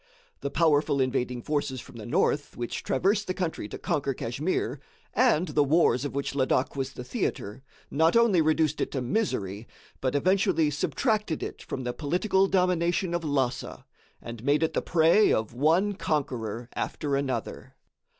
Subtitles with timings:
[0.39, 4.79] The powerful invading forces from the north which traversed the country to conquer Kachmyr,
[5.13, 9.67] and the wars of which Ladak was the theatre, not only reduced it to misery,
[9.99, 13.85] but eventually subtracted it from the political domination of Lhassa,
[14.19, 17.75] and made it the prey of one conqueror after another.